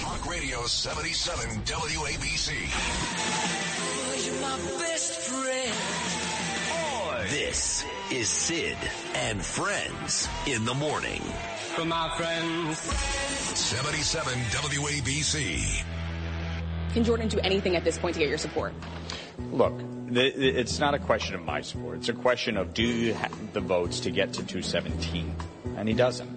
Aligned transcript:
Talk 0.00 0.28
Radio 0.28 0.66
77 0.66 1.62
WABC. 1.62 2.52
This 7.30 7.84
is 8.12 8.28
Sid 8.28 8.76
and 9.14 9.42
Friends 9.44 10.28
in 10.46 10.64
the 10.64 10.74
morning. 10.74 11.20
For 11.74 11.84
my 11.84 12.14
friends. 12.16 12.78
77 12.78 14.32
WABC. 14.34 15.84
Can 16.92 17.04
Jordan 17.04 17.28
do 17.28 17.38
anything 17.40 17.76
at 17.76 17.84
this 17.84 17.98
point 17.98 18.14
to 18.14 18.20
get 18.20 18.28
your 18.28 18.38
support? 18.38 18.74
Look, 19.52 19.76
the, 20.08 20.26
it's 20.26 20.78
not 20.78 20.94
a 20.94 20.98
question 20.98 21.34
of 21.34 21.44
my 21.44 21.62
support. 21.62 21.98
It's 21.98 22.08
a 22.08 22.14
question 22.14 22.56
of 22.56 22.74
do 22.74 22.82
you 22.82 23.14
have 23.14 23.52
the 23.52 23.60
votes 23.60 24.00
to 24.00 24.10
get 24.10 24.34
to 24.34 24.44
217? 24.44 25.34
And 25.76 25.88
he 25.88 25.94
doesn't. 25.94 26.35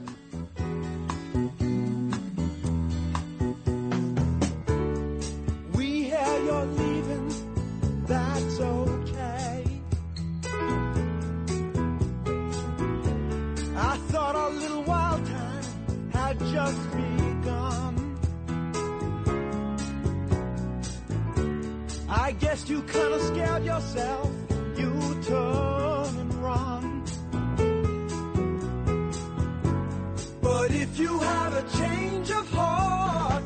I 22.30 22.34
guess 22.34 22.70
you 22.70 22.84
kinda 22.84 23.20
scared 23.24 23.66
yourself, 23.66 24.30
you 24.78 24.92
turn 25.24 26.18
and 26.20 26.34
run. 26.36 27.04
But 30.42 30.72
if 30.72 31.00
you 31.00 31.18
have 31.18 31.54
a 31.56 31.64
change 31.78 32.30
of 32.30 32.50
heart, 32.52 33.44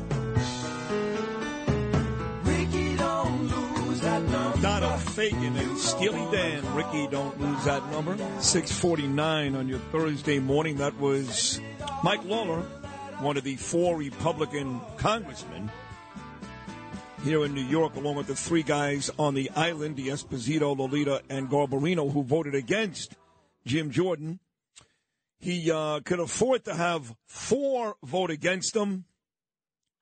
Ricky, 2.44 2.96
don't 2.96 3.48
lose 3.48 4.00
that 4.00 4.22
number. 4.22 4.60
Donald 4.60 5.00
Fagen 5.00 5.56
and 5.58 5.78
Steely 5.78 6.26
Dan. 6.30 6.74
Ricky, 6.74 7.06
don't 7.06 7.40
lose 7.40 7.64
that 7.64 7.90
number. 7.90 8.18
649 8.40 9.56
on 9.56 9.66
your 9.66 9.78
Thursday 9.92 10.38
morning. 10.40 10.76
That 10.76 10.98
was 11.00 11.58
Mike 12.02 12.24
Lawler, 12.26 12.62
one 13.20 13.36
of 13.36 13.44
the 13.44 13.56
four 13.56 13.96
Republican 13.96 14.80
congressmen 14.96 15.70
here 17.22 17.44
in 17.44 17.54
New 17.54 17.62
York, 17.64 17.96
along 17.96 18.16
with 18.16 18.26
the 18.26 18.34
three 18.34 18.62
guys 18.62 19.10
on 19.18 19.34
the 19.34 19.50
island, 19.50 19.96
the 19.96 20.08
Esposito, 20.08 20.76
LaLota, 20.76 21.22
and 21.30 21.48
Garbarino, 21.48 22.12
who 22.12 22.22
voted 22.22 22.54
against 22.54 23.16
Jim 23.64 23.90
Jordan. 23.90 24.40
He 25.38 25.70
uh, 25.70 26.00
could 26.00 26.20
afford 26.20 26.64
to 26.64 26.74
have 26.74 27.14
four 27.26 27.96
vote 28.04 28.30
against 28.30 28.76
him. 28.76 29.04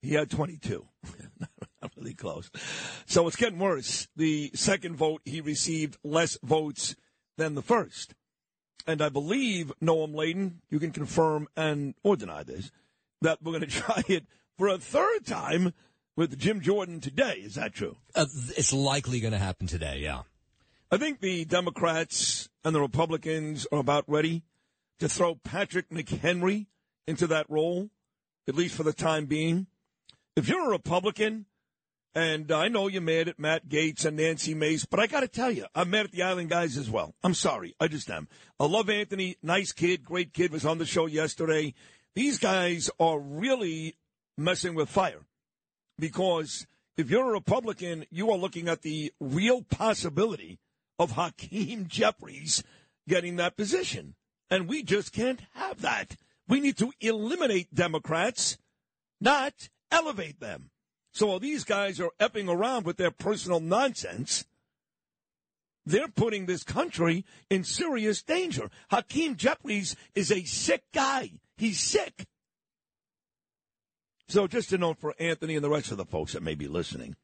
He 0.00 0.14
had 0.14 0.30
22. 0.30 0.86
Not 1.82 1.92
really 1.96 2.14
close. 2.14 2.50
So 3.06 3.26
it's 3.26 3.36
getting 3.36 3.58
worse. 3.58 4.08
The 4.16 4.50
second 4.54 4.96
vote, 4.96 5.22
he 5.24 5.40
received 5.40 5.98
less 6.02 6.38
votes 6.42 6.96
than 7.36 7.54
the 7.54 7.62
first. 7.62 8.14
And 8.86 9.00
I 9.00 9.08
believe, 9.08 9.72
Noam 9.80 10.14
Laden, 10.14 10.60
you 10.70 10.80
can 10.80 10.90
confirm 10.90 11.46
and 11.56 11.94
or 12.02 12.16
deny 12.16 12.42
this, 12.42 12.72
that 13.22 13.42
we're 13.42 13.52
going 13.52 13.62
to 13.68 13.68
try 13.68 14.02
it 14.08 14.26
for 14.58 14.68
a 14.68 14.78
third 14.78 15.26
time 15.26 15.72
with 16.16 16.38
Jim 16.38 16.60
Jordan 16.60 17.00
today. 17.00 17.40
Is 17.42 17.54
that 17.54 17.74
true? 17.74 17.96
Uh, 18.14 18.26
it's 18.56 18.72
likely 18.72 19.20
going 19.20 19.32
to 19.32 19.38
happen 19.38 19.66
today, 19.66 19.98
yeah. 19.98 20.22
I 20.90 20.98
think 20.98 21.20
the 21.20 21.44
Democrats 21.46 22.50
and 22.64 22.74
the 22.74 22.80
Republicans 22.80 23.66
are 23.72 23.78
about 23.78 24.04
ready 24.06 24.42
to 24.98 25.08
throw 25.08 25.36
Patrick 25.36 25.88
McHenry 25.88 26.66
into 27.06 27.26
that 27.28 27.48
role, 27.48 27.88
at 28.46 28.54
least 28.54 28.74
for 28.74 28.82
the 28.82 28.92
time 28.92 29.26
being. 29.26 29.66
If 30.36 30.48
you're 30.48 30.66
a 30.66 30.70
Republican, 30.70 31.46
and 32.14 32.52
I 32.52 32.68
know 32.68 32.88
you're 32.88 33.00
mad 33.00 33.28
at 33.28 33.38
Matt 33.38 33.68
Gaetz 33.68 34.04
and 34.04 34.18
Nancy 34.18 34.54
Mace, 34.54 34.84
but 34.84 35.00
I 35.00 35.06
got 35.06 35.20
to 35.20 35.28
tell 35.28 35.50
you, 35.50 35.64
I'm 35.74 35.90
mad 35.90 36.06
at 36.06 36.12
the 36.12 36.22
Island 36.22 36.50
guys 36.50 36.76
as 36.76 36.90
well. 36.90 37.14
I'm 37.24 37.34
sorry. 37.34 37.74
I 37.80 37.88
just 37.88 38.10
am. 38.10 38.28
I 38.60 38.66
love 38.66 38.90
Anthony. 38.90 39.36
Nice 39.42 39.72
kid. 39.72 40.04
Great 40.04 40.34
kid. 40.34 40.52
Was 40.52 40.66
on 40.66 40.78
the 40.78 40.86
show 40.86 41.06
yesterday. 41.06 41.74
These 42.14 42.38
guys 42.38 42.90
are 43.00 43.18
really 43.18 43.96
messing 44.36 44.74
with 44.74 44.88
fire 44.88 45.22
because 45.98 46.66
if 46.96 47.10
you're 47.10 47.30
a 47.30 47.32
Republican, 47.32 48.04
you 48.10 48.30
are 48.30 48.36
looking 48.36 48.68
at 48.68 48.82
the 48.82 49.12
real 49.18 49.62
possibility 49.62 50.58
of 50.98 51.12
Hakeem 51.12 51.86
Jeffries 51.88 52.62
getting 53.08 53.36
that 53.36 53.56
position. 53.56 54.14
And 54.50 54.68
we 54.68 54.82
just 54.82 55.12
can't 55.12 55.40
have 55.54 55.80
that. 55.80 56.16
We 56.46 56.60
need 56.60 56.76
to 56.78 56.92
eliminate 57.00 57.74
Democrats, 57.74 58.58
not 59.20 59.70
elevate 59.90 60.40
them. 60.40 60.70
So 61.12 61.26
while 61.28 61.40
these 61.40 61.64
guys 61.64 61.98
are 62.00 62.10
epping 62.20 62.48
around 62.48 62.84
with 62.84 62.98
their 62.98 63.10
personal 63.10 63.60
nonsense, 63.60 64.44
they're 65.86 66.08
putting 66.08 66.46
this 66.46 66.62
country 66.62 67.24
in 67.50 67.64
serious 67.64 68.22
danger. 68.22 68.70
Hakeem 68.90 69.36
Jeffries 69.36 69.96
is 70.14 70.30
a 70.30 70.44
sick 70.44 70.82
guy. 70.92 71.32
He's 71.62 71.78
sick. 71.78 72.26
So 74.26 74.48
just 74.48 74.72
a 74.72 74.78
note 74.78 74.98
for 74.98 75.14
Anthony 75.20 75.54
and 75.54 75.62
the 75.62 75.70
rest 75.70 75.92
of 75.92 75.96
the 75.96 76.04
folks 76.04 76.32
that 76.32 76.42
may 76.42 76.56
be 76.56 76.66
listening. 76.66 77.14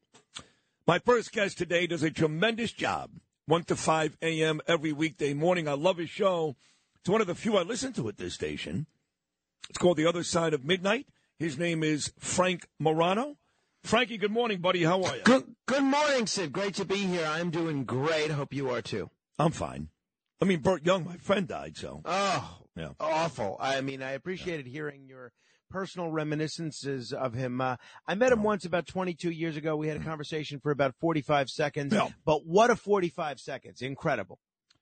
My 0.86 1.00
first 1.00 1.32
guest 1.32 1.58
today 1.58 1.88
does 1.88 2.04
a 2.04 2.10
tremendous 2.12 2.70
job, 2.70 3.10
1 3.46 3.64
to 3.64 3.74
5 3.74 4.16
a.m. 4.22 4.60
every 4.68 4.92
weekday 4.92 5.34
morning. 5.34 5.66
I 5.66 5.72
love 5.72 5.96
his 5.96 6.08
show. 6.08 6.54
It's 7.00 7.08
one 7.08 7.20
of 7.20 7.26
the 7.26 7.34
few 7.34 7.56
I 7.56 7.62
listen 7.62 7.92
to 7.94 8.08
at 8.08 8.16
this 8.16 8.34
station. 8.34 8.86
It's 9.70 9.78
called 9.78 9.96
The 9.96 10.06
Other 10.06 10.22
Side 10.22 10.54
of 10.54 10.64
Midnight. 10.64 11.08
His 11.40 11.58
name 11.58 11.82
is 11.82 12.12
Frank 12.20 12.68
Morano. 12.78 13.38
Frankie, 13.82 14.18
good 14.18 14.30
morning, 14.30 14.60
buddy. 14.60 14.84
How 14.84 15.02
are 15.02 15.16
you? 15.16 15.22
Good, 15.24 15.52
good 15.66 15.82
morning, 15.82 16.28
Sid. 16.28 16.52
Great 16.52 16.74
to 16.74 16.84
be 16.84 16.98
here. 16.98 17.26
I'm 17.26 17.50
doing 17.50 17.82
great. 17.82 18.30
Hope 18.30 18.54
you 18.54 18.70
are 18.70 18.82
too. 18.82 19.10
I'm 19.36 19.50
fine. 19.50 19.88
I 20.40 20.44
mean, 20.44 20.60
Burt 20.60 20.86
Young, 20.86 21.04
my 21.04 21.16
friend, 21.16 21.48
died, 21.48 21.76
so. 21.76 22.02
Oh, 22.04 22.58
Yeah. 22.78 22.90
awful. 23.00 23.56
I 23.60 23.80
mean, 23.80 24.02
I 24.02 24.12
appreciated 24.12 24.66
hearing 24.66 25.06
your 25.08 25.32
personal 25.70 26.10
reminiscences 26.10 27.12
of 27.12 27.34
him. 27.34 27.60
Uh, 27.60 27.76
I 28.06 28.14
met 28.14 28.32
him 28.32 28.42
once 28.42 28.64
about 28.64 28.86
22 28.86 29.30
years 29.30 29.56
ago. 29.56 29.76
We 29.76 29.88
had 29.88 30.00
a 30.00 30.04
conversation 30.04 30.60
for 30.60 30.70
about 30.70 30.94
45 31.00 31.50
seconds, 31.50 31.92
Yeah. 31.92 32.08
but 32.24 32.46
what 32.46 32.70
a 32.70 32.76
45 32.76 33.38
seconds. 33.40 33.82
Incredible. 33.82 34.38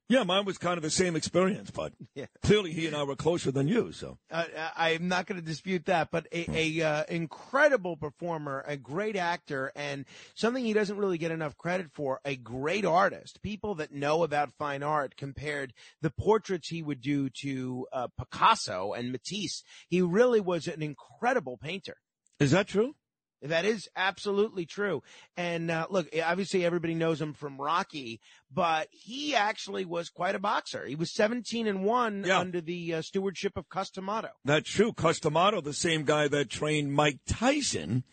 Yeah, 0.08 0.22
mine 0.22 0.44
was 0.44 0.56
kind 0.56 0.76
of 0.76 0.82
the 0.82 0.90
same 0.90 1.16
experience, 1.16 1.70
but 1.70 1.92
Yeah. 2.14 2.26
clearly 2.42 2.72
he 2.72 2.86
and 2.86 2.94
I 2.94 3.02
were 3.02 3.16
closer 3.16 3.50
than 3.50 3.66
you, 3.66 3.90
so. 3.92 4.18
Uh, 4.30 4.44
I'm 4.76 5.08
not 5.08 5.26
going 5.26 5.40
to 5.40 5.46
dispute 5.46 5.86
that, 5.86 6.10
but 6.12 6.26
a, 6.32 6.78
a 6.80 6.86
uh, 6.86 7.04
incredible 7.08 7.96
performer, 7.96 8.64
a 8.66 8.76
great 8.76 9.16
actor, 9.16 9.72
and 9.74 10.04
something 10.34 10.64
he 10.64 10.72
doesn't 10.72 10.96
really 10.96 11.18
get 11.18 11.32
enough 11.32 11.56
credit 11.56 11.88
for, 11.92 12.20
a 12.24 12.36
great 12.36 12.84
artist. 12.84 13.42
People 13.42 13.74
that 13.76 13.92
know 13.92 14.22
about 14.22 14.52
fine 14.58 14.82
art 14.82 15.16
compared 15.16 15.72
the 16.02 16.10
portraits 16.10 16.68
he 16.68 16.82
would 16.82 17.00
do 17.00 17.28
to 17.42 17.86
uh, 17.92 18.08
Picasso 18.16 18.92
and 18.92 19.10
Matisse. 19.10 19.64
He 19.88 20.02
really 20.02 20.40
was 20.40 20.68
an 20.68 20.82
incredible 20.82 21.56
painter. 21.56 21.96
Is 22.38 22.52
that 22.52 22.68
true? 22.68 22.94
That 23.42 23.64
is 23.64 23.88
absolutely 23.96 24.64
true. 24.66 25.02
And 25.36 25.70
uh, 25.70 25.86
look, 25.90 26.08
obviously 26.24 26.64
everybody 26.64 26.94
knows 26.94 27.20
him 27.20 27.34
from 27.34 27.60
Rocky, 27.60 28.20
but 28.52 28.88
he 28.90 29.34
actually 29.34 29.84
was 29.84 30.08
quite 30.08 30.34
a 30.34 30.38
boxer. 30.38 30.86
He 30.86 30.94
was 30.94 31.12
17 31.12 31.66
and 31.66 31.84
1 31.84 32.24
Yeah. 32.26 32.38
under 32.38 32.60
the 32.60 32.94
uh, 32.94 33.02
stewardship 33.02 33.56
of 33.56 33.68
Cus 33.68 33.90
D'Amato. 33.90 34.28
That's 34.44 34.70
true. 34.70 34.92
Cus 34.92 35.20
D'Amato, 35.20 35.60
the 35.60 35.74
same 35.74 36.04
guy 36.04 36.28
that 36.28 36.48
trained 36.48 36.92
Mike 36.94 37.18
Tyson. 37.26 38.04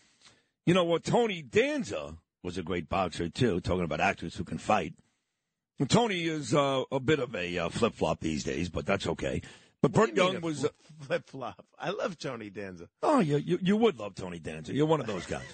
You 0.66 0.74
know 0.74 0.84
what? 0.84 1.04
Tony 1.04 1.42
Danza 1.42 2.16
was 2.42 2.58
a 2.58 2.62
great 2.62 2.88
boxer, 2.88 3.28
too, 3.30 3.60
talking 3.60 3.84
about 3.84 4.00
actors 4.00 4.36
who 4.36 4.44
can 4.44 4.58
fight. 4.58 4.94
And 5.78 5.90
Tony 5.90 6.24
is 6.24 6.54
uh, 6.54 6.82
a 6.92 7.00
bit 7.00 7.18
of 7.18 7.34
a 7.34 7.58
uh, 7.58 7.68
flip 7.70 7.94
flop 7.94 8.20
these 8.20 8.44
days, 8.44 8.68
but 8.68 8.86
that's 8.86 9.06
okay. 9.06 9.42
But 9.84 9.92
Burt 9.92 10.16
Young 10.16 10.40
was. 10.40 10.66
flip 11.02 11.28
flop. 11.28 11.62
I 11.78 11.90
love 11.90 12.16
Tony 12.18 12.48
Danza. 12.48 12.88
Oh, 13.02 13.20
you, 13.20 13.36
you 13.36 13.58
you 13.60 13.76
would 13.76 13.98
love 13.98 14.14
Tony 14.14 14.38
Danza. 14.38 14.72
You're 14.72 14.86
one 14.86 15.00
of 15.00 15.06
those 15.06 15.26
guys. 15.26 15.44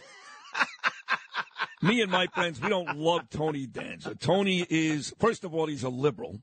Me 1.83 2.01
and 2.01 2.13
my 2.13 2.29
friends, 2.29 2.61
we 2.61 2.69
don't 2.69 2.97
love 2.97 3.29
Tony 3.29 3.67
Danza. 3.67 4.15
Tony 4.15 4.65
is, 4.71 5.13
first 5.19 5.43
of 5.43 5.53
all, 5.53 5.67
he's 5.67 5.83
a 5.83 5.89
liberal, 5.89 6.39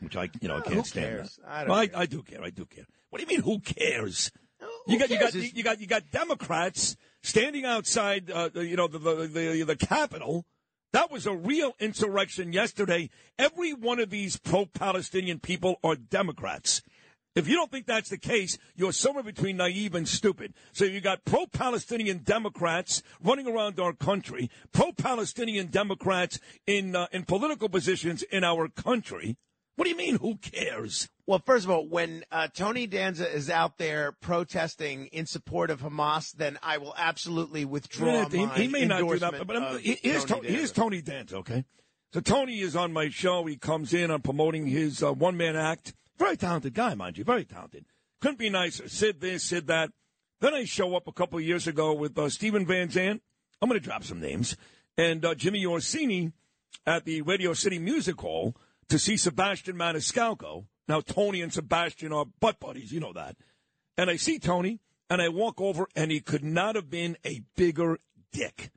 which 0.00 0.16
I, 0.16 0.30
you 0.40 0.48
know, 0.48 0.56
I 0.56 0.60
can't 0.60 0.76
Who 0.76 0.84
stand. 0.84 1.06
cares? 1.06 1.38
I 1.46 1.64
Well, 1.64 1.74
I. 1.74 1.90
I 1.94 2.06
do 2.06 2.22
care. 2.22 2.42
I 2.42 2.48
do 2.48 2.64
care. 2.64 2.86
What 3.10 3.18
do 3.18 3.24
you 3.24 3.28
mean? 3.28 3.42
Who 3.42 3.60
cares? 3.60 4.30
Who 4.60 4.66
You 4.86 4.98
got, 4.98 5.10
you 5.10 5.18
got, 5.18 5.34
you 5.34 5.62
got, 5.62 5.80
you 5.80 5.86
got 5.86 6.10
Democrats 6.10 6.96
standing 7.22 7.66
outside, 7.66 8.30
uh, 8.30 8.48
you 8.54 8.76
know, 8.76 8.86
the, 8.88 8.98
the, 8.98 9.26
the, 9.26 9.62
the 9.64 9.76
Capitol. 9.76 10.46
That 10.92 11.10
was 11.10 11.26
a 11.26 11.34
real 11.34 11.74
insurrection 11.78 12.54
yesterday. 12.54 13.10
Every 13.38 13.74
one 13.74 14.00
of 14.00 14.08
these 14.08 14.38
pro 14.38 14.64
Palestinian 14.64 15.40
people 15.40 15.76
are 15.84 15.96
Democrats. 15.96 16.80
If 17.38 17.46
you 17.46 17.54
don't 17.54 17.70
think 17.70 17.86
that's 17.86 18.10
the 18.10 18.18
case, 18.18 18.58
you're 18.74 18.92
somewhere 18.92 19.22
between 19.22 19.56
naive 19.58 19.94
and 19.94 20.08
stupid. 20.08 20.54
So 20.72 20.84
you 20.84 21.00
got 21.00 21.24
pro 21.24 21.46
Palestinian 21.46 22.18
Democrats 22.18 23.00
running 23.22 23.46
around 23.46 23.78
our 23.78 23.92
country, 23.92 24.50
pro 24.72 24.90
Palestinian 24.90 25.68
Democrats 25.68 26.40
in, 26.66 26.96
uh, 26.96 27.06
in 27.12 27.22
political 27.22 27.68
positions 27.68 28.24
in 28.24 28.42
our 28.42 28.68
country. 28.68 29.36
What 29.76 29.84
do 29.84 29.90
you 29.90 29.96
mean, 29.96 30.16
who 30.18 30.38
cares? 30.38 31.08
Well, 31.28 31.40
first 31.46 31.64
of 31.64 31.70
all, 31.70 31.86
when 31.86 32.24
uh, 32.32 32.48
Tony 32.52 32.88
Danza 32.88 33.32
is 33.32 33.48
out 33.48 33.78
there 33.78 34.16
protesting 34.20 35.06
in 35.06 35.26
support 35.26 35.70
of 35.70 35.80
Hamas, 35.82 36.32
then 36.32 36.58
I 36.60 36.78
will 36.78 36.94
absolutely 36.98 37.64
withdraw 37.64 38.28
he, 38.28 38.46
my 38.46 38.54
he 38.56 38.66
may 38.66 38.84
not 38.84 39.06
do 39.06 39.16
that, 39.20 39.46
but 39.46 39.56
I'm, 39.56 39.78
he- 39.78 40.00
here's, 40.02 40.24
Tony 40.24 40.40
Tony, 40.40 40.48
here's 40.48 40.72
Danza. 40.72 40.74
Tony 40.74 41.02
Danza, 41.02 41.36
okay? 41.36 41.64
So 42.12 42.18
Tony 42.18 42.58
is 42.58 42.74
on 42.74 42.92
my 42.92 43.10
show. 43.10 43.44
He 43.44 43.56
comes 43.56 43.94
in. 43.94 44.10
I'm 44.10 44.22
promoting 44.22 44.66
his 44.66 45.00
uh, 45.04 45.12
one 45.12 45.36
man 45.36 45.54
act. 45.54 45.94
Very 46.18 46.36
talented 46.36 46.74
guy, 46.74 46.94
mind 46.94 47.18
you. 47.18 47.24
Very 47.24 47.44
talented. 47.44 47.84
Couldn't 48.20 48.38
be 48.38 48.50
nicer. 48.50 48.88
Sid 48.88 49.20
this, 49.20 49.44
Sid 49.44 49.68
that. 49.68 49.90
Then 50.40 50.54
I 50.54 50.64
show 50.64 50.94
up 50.96 51.06
a 51.06 51.12
couple 51.12 51.38
of 51.38 51.44
years 51.44 51.66
ago 51.66 51.92
with 51.92 52.18
uh, 52.18 52.28
Stephen 52.28 52.66
Van 52.66 52.90
Zandt. 52.90 53.22
I'm 53.60 53.68
going 53.68 53.80
to 53.80 53.84
drop 53.84 54.04
some 54.04 54.20
names. 54.20 54.56
And 54.96 55.24
uh, 55.24 55.34
Jimmy 55.34 55.64
Orsini 55.64 56.32
at 56.86 57.04
the 57.04 57.22
Radio 57.22 57.52
City 57.54 57.78
Music 57.78 58.20
Hall 58.20 58.56
to 58.88 58.98
see 58.98 59.16
Sebastian 59.16 59.76
Maniscalco. 59.76 60.66
Now, 60.88 61.00
Tony 61.00 61.42
and 61.42 61.52
Sebastian 61.52 62.12
are 62.12 62.24
butt 62.40 62.58
buddies. 62.60 62.92
You 62.92 63.00
know 63.00 63.12
that. 63.12 63.36
And 63.96 64.10
I 64.10 64.16
see 64.16 64.38
Tony, 64.38 64.80
and 65.10 65.20
I 65.20 65.28
walk 65.28 65.60
over, 65.60 65.88
and 65.94 66.10
he 66.10 66.20
could 66.20 66.44
not 66.44 66.76
have 66.76 66.88
been 66.88 67.16
a 67.24 67.42
bigger 67.56 67.98
dick. 68.32 68.70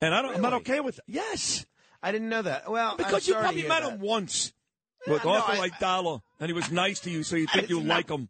And 0.00 0.14
I 0.14 0.22
don't, 0.22 0.34
I'm 0.36 0.42
not 0.42 0.52
okay 0.54 0.80
with 0.80 0.96
that. 0.96 1.04
Yes. 1.06 1.64
I 2.02 2.12
didn't 2.12 2.28
know 2.28 2.42
that. 2.42 2.70
Well, 2.70 2.90
I'm 2.92 2.96
Because 2.96 3.26
you 3.26 3.34
probably 3.34 3.62
met 3.62 3.82
that. 3.82 3.92
him 3.94 4.00
once 4.00 4.52
with 5.06 5.24
no, 5.24 5.30
Arthur 5.32 5.52
I- 5.62 5.68
Aidala, 5.70 6.20
and 6.40 6.48
he 6.48 6.52
was 6.52 6.70
nice 6.70 7.00
to 7.00 7.10
you, 7.10 7.22
so 7.22 7.36
you 7.36 7.46
think 7.46 7.68
you 7.68 7.80
not- 7.82 7.96
like 7.96 8.08
him. 8.10 8.28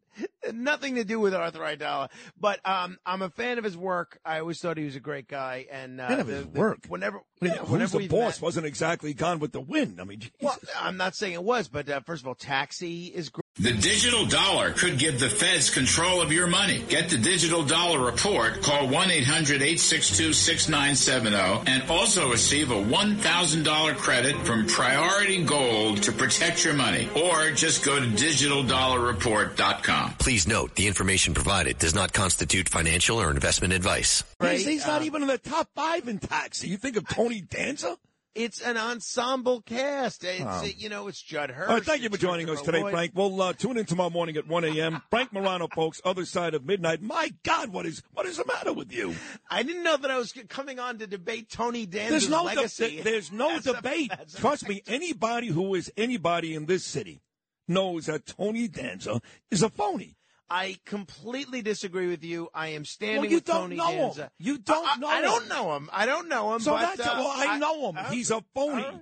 Nothing 0.52 0.96
to 0.96 1.04
do 1.04 1.20
with 1.20 1.32
Arthur 1.34 1.60
Aidala, 1.60 2.08
but 2.40 2.58
um, 2.64 2.98
I'm 3.06 3.22
a 3.22 3.30
fan 3.30 3.58
of 3.58 3.64
his 3.64 3.76
work. 3.76 4.18
I 4.24 4.40
always 4.40 4.58
thought 4.60 4.76
he 4.76 4.84
was 4.84 4.96
a 4.96 5.00
great 5.00 5.28
guy, 5.28 5.66
and 5.70 6.00
uh, 6.00 6.08
Fan 6.08 6.20
of 6.20 6.26
the- 6.26 6.34
his 6.34 6.46
the- 6.48 6.58
work. 6.60 6.78
Whenever, 6.88 7.18
I 7.18 7.44
mean, 7.44 7.54
yeah, 7.54 7.60
who's 7.64 7.92
the 7.92 8.08
boss 8.08 8.36
met- 8.38 8.42
wasn't 8.42 8.66
exactly 8.66 9.14
gone 9.14 9.38
with 9.38 9.52
the 9.52 9.60
wind. 9.60 10.00
I 10.00 10.04
mean, 10.04 10.20
Jesus. 10.20 10.36
well, 10.42 10.58
I'm 10.78 10.96
not 10.96 11.14
saying 11.14 11.34
it 11.34 11.44
was, 11.44 11.68
but 11.68 11.88
uh, 11.88 12.00
first 12.00 12.22
of 12.22 12.28
all, 12.28 12.34
Taxi 12.34 13.06
is 13.06 13.28
great. 13.28 13.44
The 13.60 13.72
digital 13.72 14.24
dollar 14.24 14.70
could 14.70 15.00
give 15.00 15.18
the 15.18 15.28
feds 15.28 15.68
control 15.68 16.22
of 16.22 16.30
your 16.32 16.46
money. 16.46 16.78
Get 16.88 17.10
the 17.10 17.18
digital 17.18 17.64
dollar 17.64 17.98
report. 17.98 18.62
Call 18.62 18.86
1-800-862-6970 18.86 21.68
and 21.68 21.82
also 21.90 22.30
receive 22.30 22.70
a 22.70 22.74
$1,000 22.76 23.96
credit 23.96 24.36
from 24.46 24.68
Priority 24.68 25.42
Gold 25.42 26.04
to 26.04 26.12
protect 26.12 26.64
your 26.64 26.74
money. 26.74 27.08
Or 27.16 27.50
just 27.50 27.84
go 27.84 27.98
to 27.98 28.06
digitaldollarreport.com. 28.06 30.14
Please 30.20 30.46
note 30.46 30.76
the 30.76 30.86
information 30.86 31.34
provided 31.34 31.78
does 31.78 31.96
not 31.96 32.12
constitute 32.12 32.68
financial 32.68 33.20
or 33.20 33.32
investment 33.32 33.72
advice. 33.72 34.22
He's, 34.40 34.64
he's 34.66 34.86
not 34.86 35.02
Uh, 35.02 35.06
even 35.06 35.22
in 35.22 35.28
the 35.28 35.36
top 35.38 35.68
five 35.74 36.06
in 36.06 36.20
taxi. 36.20 36.68
You 36.68 36.76
think 36.76 36.96
of 36.96 37.08
Tony 37.08 37.40
Danza? 37.40 37.96
It's 38.34 38.60
an 38.60 38.76
ensemble 38.76 39.62
cast. 39.62 40.22
It's 40.22 40.76
you 40.80 40.88
know, 40.88 41.08
it's 41.08 41.20
Judd 41.20 41.50
Hirsch. 41.50 41.68
Right, 41.68 41.82
thank 41.82 42.02
you 42.02 42.08
for 42.08 42.18
joining 42.18 42.48
us 42.48 42.62
today, 42.62 42.82
Lloyd. 42.82 42.92
Frank. 42.92 43.12
We'll 43.14 43.40
uh, 43.42 43.52
tune 43.52 43.76
in 43.78 43.84
tomorrow 43.84 44.10
morning 44.10 44.36
at 44.36 44.46
1 44.46 44.64
a.m. 44.64 45.02
Frank 45.10 45.32
Morano, 45.32 45.66
folks, 45.74 46.00
other 46.04 46.24
side 46.24 46.54
of 46.54 46.64
midnight. 46.64 47.02
My 47.02 47.32
God, 47.42 47.70
what 47.70 47.84
is 47.86 48.02
what 48.12 48.26
is 48.26 48.36
the 48.36 48.44
matter 48.46 48.72
with 48.72 48.92
you? 48.92 49.14
I 49.50 49.62
didn't 49.64 49.82
know 49.82 49.96
that 49.96 50.10
I 50.10 50.18
was 50.18 50.32
coming 50.48 50.78
on 50.78 50.98
to 50.98 51.06
debate 51.06 51.50
Tony 51.50 51.86
Danza's 51.86 52.10
There's 52.10 52.30
no 52.30 52.40
de- 52.48 52.54
legacy. 52.54 53.00
there's 53.02 53.32
no 53.32 53.58
That's 53.58 53.64
debate. 53.72 54.12
a 54.12 54.36
Trust 54.36 54.68
me, 54.68 54.82
anybody 54.86 55.48
who 55.48 55.74
is 55.74 55.90
anybody 55.96 56.54
in 56.54 56.66
this 56.66 56.84
city 56.84 57.20
knows 57.66 58.06
that 58.06 58.26
Tony 58.26 58.68
Danza 58.68 59.20
is 59.50 59.62
a 59.62 59.68
phony. 59.68 60.16
I 60.50 60.76
completely 60.86 61.60
disagree 61.62 62.06
with 62.08 62.24
you. 62.24 62.48
I 62.54 62.68
am 62.68 62.84
standing 62.84 63.20
Well, 63.22 63.30
you 63.30 63.36
with 63.36 63.44
don't 63.44 63.60
Tony 63.62 63.76
know 63.76 63.88
him. 63.90 63.98
Danza. 63.98 64.30
You 64.38 64.58
don't 64.58 64.86
I, 64.86 64.92
I- 64.92 64.96
know 64.96 65.08
I 65.08 65.20
don't 65.20 65.42
him. 65.42 65.48
know 65.48 65.76
him. 65.76 65.90
I 65.92 66.06
don't 66.06 66.28
know 66.28 66.54
him. 66.54 66.60
So 66.60 66.72
but, 66.72 66.80
that's 66.96 67.00
uh, 67.00 67.14
well, 67.18 67.32
I 67.34 67.58
know 67.58 67.90
him. 67.90 67.98
I- 67.98 68.14
He's 68.14 68.30
a 68.30 68.42
phony. 68.54 68.82
all 68.84 68.90
right. 68.92 69.00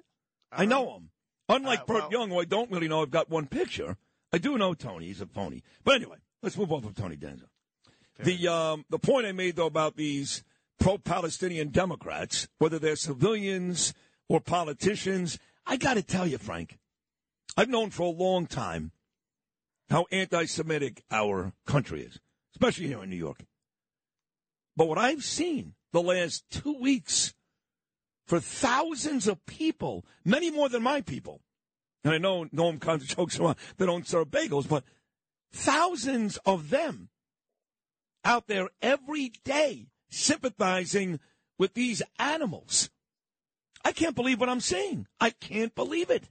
I 0.52 0.64
know 0.64 0.96
him. 0.96 1.10
Unlike 1.48 1.80
Uh, 1.80 1.84
Burt 1.84 2.10
Young, 2.10 2.30
who 2.30 2.40
I 2.40 2.44
don't 2.44 2.70
really 2.70 2.88
know, 2.88 3.02
I've 3.02 3.10
got 3.10 3.30
one 3.30 3.46
picture. 3.46 3.96
I 4.32 4.38
do 4.38 4.58
know 4.58 4.74
Tony. 4.74 5.06
He's 5.06 5.20
a 5.20 5.26
phony. 5.26 5.62
But 5.84 5.94
anyway, 5.96 6.16
let's 6.42 6.56
move 6.56 6.72
on 6.72 6.82
from 6.82 6.94
Tony 6.94 7.16
Danza. 7.16 7.46
The 8.18 8.48
um, 8.48 8.84
the 8.90 8.98
point 8.98 9.26
I 9.26 9.32
made 9.32 9.56
though 9.56 9.66
about 9.66 9.96
these 9.96 10.42
pro-Palestinian 10.80 11.68
Democrats, 11.68 12.48
whether 12.58 12.78
they're 12.78 12.96
civilians 12.96 13.94
or 14.28 14.40
politicians, 14.40 15.38
I 15.66 15.76
got 15.76 15.94
to 15.94 16.02
tell 16.02 16.26
you, 16.26 16.38
Frank, 16.38 16.78
I've 17.56 17.68
known 17.68 17.90
for 17.90 18.02
a 18.02 18.10
long 18.10 18.46
time 18.46 18.90
how 19.88 20.06
anti-Semitic 20.10 21.02
our 21.10 21.52
country 21.66 22.02
is, 22.02 22.18
especially 22.54 22.88
here 22.88 23.02
in 23.02 23.10
New 23.10 23.16
York. 23.16 23.44
But 24.76 24.88
what 24.88 24.98
I've 24.98 25.24
seen 25.24 25.74
the 25.92 26.02
last 26.02 26.44
two 26.50 26.78
weeks 26.78 27.34
for 28.26 28.40
thousands 28.40 29.28
of 29.28 29.44
people, 29.46 30.04
many 30.24 30.50
more 30.50 30.68
than 30.68 30.82
my 30.82 31.00
people. 31.00 31.40
And 32.04 32.12
I 32.12 32.18
know 32.18 32.44
Noam 32.46 32.80
kinds 32.80 33.04
of 33.04 33.08
jokes 33.16 33.38
around, 33.38 33.56
they 33.78 33.86
don't 33.86 34.06
serve 34.06 34.28
bagels, 34.28 34.68
but 34.68 34.84
thousands 35.52 36.36
of 36.44 36.70
them 36.70 37.08
out 38.24 38.48
there 38.48 38.68
every 38.82 39.32
day 39.44 39.86
sympathizing 40.10 41.20
with 41.58 41.74
these 41.74 42.02
animals. 42.18 42.90
I 43.84 43.92
can't 43.92 44.16
believe 44.16 44.40
what 44.40 44.48
I'm 44.48 44.60
seeing. 44.60 45.06
I 45.20 45.30
can't 45.30 45.74
believe 45.74 46.10
it. 46.10 46.28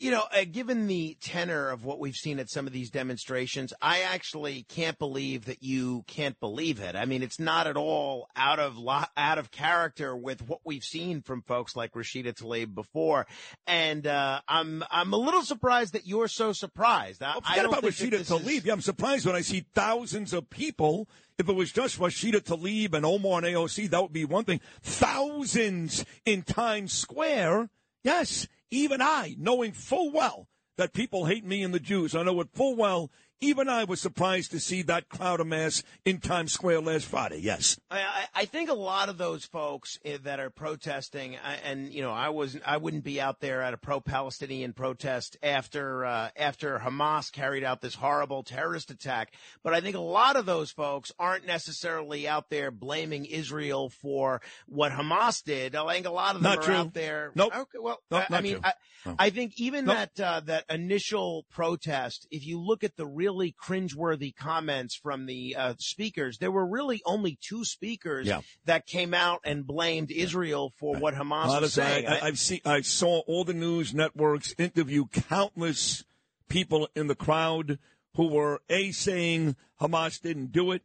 You 0.00 0.10
know, 0.10 0.24
uh, 0.34 0.44
given 0.50 0.86
the 0.86 1.18
tenor 1.20 1.68
of 1.68 1.84
what 1.84 2.00
we've 2.00 2.16
seen 2.16 2.38
at 2.38 2.48
some 2.48 2.66
of 2.66 2.72
these 2.72 2.88
demonstrations, 2.88 3.74
I 3.82 4.00
actually 4.00 4.62
can't 4.66 4.98
believe 4.98 5.44
that 5.44 5.62
you 5.62 6.04
can't 6.06 6.40
believe 6.40 6.80
it. 6.80 6.96
I 6.96 7.04
mean, 7.04 7.22
it's 7.22 7.38
not 7.38 7.66
at 7.66 7.76
all 7.76 8.26
out 8.34 8.58
of 8.58 8.78
lo- 8.78 9.04
out 9.18 9.36
of 9.36 9.50
character 9.50 10.16
with 10.16 10.40
what 10.48 10.60
we've 10.64 10.82
seen 10.82 11.20
from 11.20 11.42
folks 11.42 11.76
like 11.76 11.92
Rashida 11.92 12.32
Tlaib 12.34 12.74
before, 12.74 13.26
and 13.66 14.06
uh, 14.06 14.40
I'm 14.48 14.82
I'm 14.90 15.12
a 15.12 15.18
little 15.18 15.42
surprised 15.42 15.92
that 15.92 16.06
you're 16.06 16.28
so 16.28 16.54
surprised. 16.54 17.22
I, 17.22 17.32
Well, 17.34 17.42
I 17.44 17.48
forget 17.50 17.64
don't 17.64 17.78
about 17.78 17.90
Rashida 17.90 18.10
this 18.12 18.30
is- 18.30 18.38
Tlaib. 18.38 18.64
Yeah, 18.64 18.72
I'm 18.72 18.80
surprised 18.80 19.26
when 19.26 19.36
I 19.36 19.42
see 19.42 19.66
thousands 19.74 20.32
of 20.32 20.48
people. 20.48 21.08
If 21.36 21.48
it 21.50 21.54
was 21.54 21.72
just 21.72 21.98
Rashida 21.98 22.40
Tlaib 22.40 22.94
and 22.94 23.04
Omar 23.04 23.38
and 23.44 23.46
AOC, 23.46 23.90
that 23.90 24.00
would 24.00 24.12
be 24.14 24.24
one 24.24 24.44
thing. 24.44 24.60
Thousands 24.82 26.06
in 26.24 26.40
Times 26.42 26.92
Square. 26.94 27.68
Yes, 28.02 28.48
even 28.70 29.00
I, 29.00 29.34
knowing 29.38 29.72
full 29.72 30.10
well 30.10 30.48
that 30.76 30.92
people 30.92 31.26
hate 31.26 31.44
me 31.44 31.62
and 31.62 31.74
the 31.74 31.80
Jews, 31.80 32.14
I 32.14 32.22
know 32.22 32.40
it 32.40 32.48
full 32.54 32.76
well. 32.76 33.10
Even 33.42 33.70
I 33.70 33.84
was 33.84 34.02
surprised 34.02 34.50
to 34.50 34.60
see 34.60 34.82
that 34.82 35.08
crowd 35.08 35.40
of 35.40 35.46
mass 35.46 35.82
in 36.04 36.18
Times 36.18 36.52
Square 36.52 36.82
last 36.82 37.06
Friday. 37.06 37.38
Yes. 37.38 37.80
I, 37.90 38.26
I 38.34 38.44
think 38.44 38.68
a 38.68 38.74
lot 38.74 39.08
of 39.08 39.16
those 39.16 39.46
folks 39.46 39.98
eh, 40.04 40.18
that 40.24 40.40
are 40.40 40.50
protesting, 40.50 41.36
and 41.64 41.90
you 41.90 42.02
know, 42.02 42.10
I 42.10 42.28
was 42.28 42.58
I 42.66 42.76
wouldn't 42.76 43.02
be 43.02 43.18
out 43.18 43.40
there 43.40 43.62
at 43.62 43.72
a 43.72 43.78
pro-Palestinian 43.78 44.74
protest 44.74 45.38
after 45.42 46.04
uh, 46.04 46.28
after 46.36 46.78
Hamas 46.78 47.32
carried 47.32 47.64
out 47.64 47.80
this 47.80 47.94
horrible 47.94 48.42
terrorist 48.42 48.90
attack. 48.90 49.32
But 49.62 49.72
I 49.72 49.80
think 49.80 49.96
a 49.96 50.00
lot 50.00 50.36
of 50.36 50.44
those 50.44 50.70
folks 50.70 51.10
aren't 51.18 51.46
necessarily 51.46 52.28
out 52.28 52.50
there 52.50 52.70
blaming 52.70 53.24
Israel 53.24 53.88
for 53.88 54.42
what 54.66 54.92
Hamas 54.92 55.42
did. 55.42 55.74
I 55.74 55.94
think 55.94 56.06
a 56.06 56.10
lot 56.10 56.36
of 56.36 56.42
them 56.42 56.50
Not 56.50 56.58
are 56.58 56.62
true. 56.62 56.74
out 56.74 56.92
there. 56.92 57.32
Nope. 57.34 57.56
Okay, 57.56 57.78
well, 57.80 58.00
Nope, 58.10 58.24
I, 58.30 58.36
I 58.36 58.40
mean. 58.42 58.60
I, 58.62 58.74
No. 59.06 59.16
I 59.18 59.30
think 59.30 59.54
even 59.56 59.86
Nope. 59.86 59.96
that 59.96 60.20
uh, 60.20 60.40
that 60.40 60.66
initial 60.68 61.46
protest, 61.50 62.26
if 62.30 62.46
you 62.46 62.60
look 62.60 62.84
at 62.84 62.96
the 62.96 63.06
really 63.30 63.54
cringeworthy 63.62 64.34
comments 64.34 64.94
from 64.94 65.26
the 65.26 65.54
uh, 65.56 65.74
speakers, 65.78 66.38
there 66.38 66.50
were 66.50 66.66
really 66.66 67.00
only 67.06 67.38
two 67.40 67.64
speakers 67.64 68.26
Yeah. 68.26 68.40
that 68.64 68.86
came 68.86 69.14
out 69.14 69.40
and 69.44 69.64
blamed 69.66 70.10
Israel 70.10 70.72
for 70.76 70.96
what 70.96 71.14
Hamas 71.14 71.60
was 71.60 71.74
saying. 71.74 72.06
I, 72.08 72.26
I've 72.26 72.38
seen, 72.38 72.60
I 72.64 72.80
saw 72.80 73.20
all 73.20 73.44
the 73.44 73.54
news 73.54 73.94
networks 73.94 74.54
interview 74.58 75.06
countless 75.06 76.04
people 76.48 76.88
in 76.96 77.06
the 77.06 77.14
crowd 77.14 77.78
who 78.16 78.26
were 78.28 78.60
a 78.68 78.90
saying 78.90 79.54
Hamas 79.80 80.20
didn't 80.20 80.50
do 80.50 80.72
it. 80.72 80.82